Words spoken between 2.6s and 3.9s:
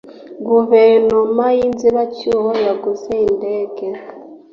yaguze indege.